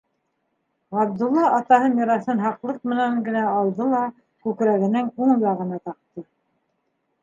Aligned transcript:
Ғабдулла 0.95 1.43
атаһы 1.57 1.91
мираҫын 1.99 2.43
һаҡлыҡ 2.47 2.81
менән 2.95 3.23
генә 3.31 3.47
алды 3.53 3.91
ла 3.95 4.03
күкрәгенең 4.49 5.17
уң 5.29 5.39
яғына 5.49 5.83
таҡты. 5.89 6.31